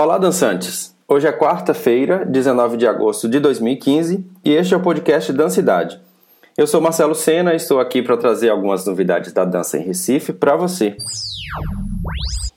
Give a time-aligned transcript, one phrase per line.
[0.00, 0.94] Olá, dançantes!
[1.08, 6.00] Hoje é quarta-feira, 19 de agosto de 2015, e este é o podcast Dancidade.
[6.56, 10.32] Eu sou Marcelo Sena e estou aqui para trazer algumas novidades da dança em Recife
[10.32, 10.96] para você.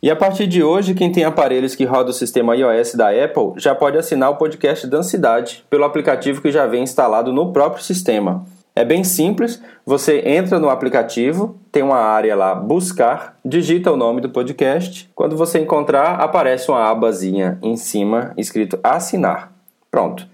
[0.04, 3.54] E a partir de hoje, quem tem aparelhos que rodam o sistema iOS da Apple
[3.58, 8.46] já pode assinar o podcast Dancidade pelo aplicativo que já vem instalado no próprio sistema.
[8.74, 14.22] É bem simples, você entra no aplicativo, tem uma área lá, buscar, digita o nome
[14.22, 15.10] do podcast.
[15.14, 19.52] Quando você encontrar, aparece uma abazinha em cima escrito assinar.
[19.90, 20.26] Pronto.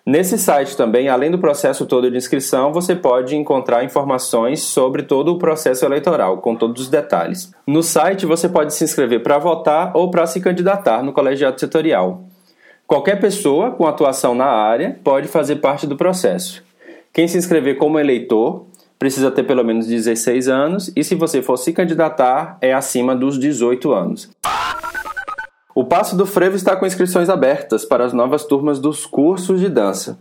[0.05, 5.29] Nesse site também, além do processo todo de inscrição, você pode encontrar informações sobre todo
[5.29, 7.51] o processo eleitoral, com todos os detalhes.
[7.65, 12.25] No site você pode se inscrever para votar ou para se candidatar no colegiado setorial.
[12.85, 16.61] Qualquer pessoa com atuação na área pode fazer parte do processo.
[17.13, 18.65] Quem se inscrever como eleitor
[18.97, 23.37] precisa ter pelo menos 16 anos e se você for se candidatar é acima dos
[23.37, 24.31] 18 anos.
[25.75, 29.69] O Passo do Frevo está com inscrições abertas para as novas turmas dos cursos de
[29.69, 30.17] dança.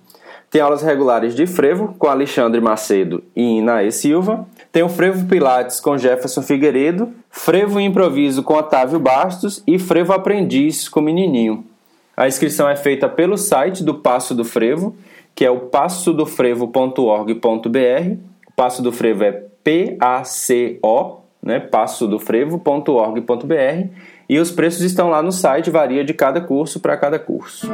[0.50, 4.46] Tem aulas regulares de frevo com Alexandre Macedo e Inaê Silva.
[4.70, 10.90] Tem o Frevo Pilates com Jefferson Figueiredo, Frevo Improviso com Otávio Bastos e Frevo Aprendiz
[10.90, 11.64] com Menininho.
[12.14, 14.94] A inscrição é feita pelo site do Passo do Frevo
[15.34, 18.16] que é o passodofrevo.org.br.
[18.48, 19.32] O Passo do Frevo é
[19.64, 21.60] P-A-C-O, né?
[21.60, 23.88] passodofrevo.org.br.
[24.28, 27.68] E os preços estão lá no site, varia de cada curso para cada curso.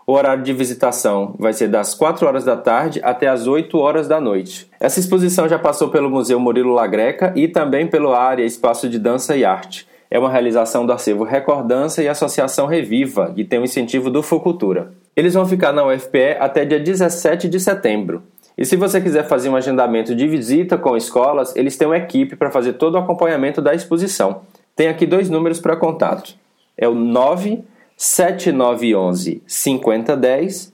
[0.09, 4.07] O horário de visitação vai ser das 4 horas da tarde até as 8 horas
[4.07, 4.71] da noite.
[4.79, 9.35] Essa exposição já passou pelo Museu Murilo Lagreca e também pelo Área Espaço de Dança
[9.35, 9.85] e Arte.
[10.09, 14.93] É uma realização do acervo Recordança e Associação Reviva, que tem o incentivo do Fucultura.
[15.13, 18.23] Eles vão ficar na UFPE até dia 17 de setembro.
[18.57, 22.37] E se você quiser fazer um agendamento de visita com escolas, eles têm uma equipe
[22.37, 24.43] para fazer todo o acompanhamento da exposição.
[24.73, 26.33] Tem aqui dois números para contato.
[26.77, 27.61] É o 9
[27.97, 30.71] 7911 5010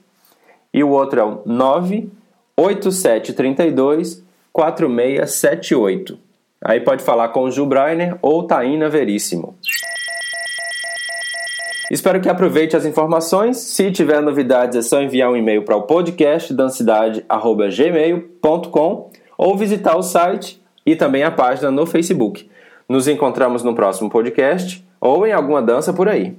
[0.72, 4.22] e o outro é o 98732
[4.52, 6.18] 4678.
[6.62, 7.68] Aí pode falar com o Gil
[8.22, 9.56] ou Taína Veríssimo.
[11.90, 13.56] Espero que aproveite as informações.
[13.58, 20.02] Se tiver novidades, é só enviar um e-mail para o podcast dancidade@gmail.com ou visitar o
[20.02, 22.48] site e também a página no Facebook.
[22.88, 26.34] Nos encontramos no próximo podcast ou em alguma dança por aí.